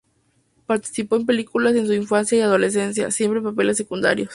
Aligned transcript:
Participó 0.65 1.15
en 1.15 1.27
películas 1.27 1.75
en 1.75 1.85
su 1.85 1.93
infancia 1.93 2.35
y 2.35 2.41
adolescencia, 2.41 3.11
siempre 3.11 3.37
en 3.37 3.43
papeles 3.45 3.77
secundarios. 3.77 4.29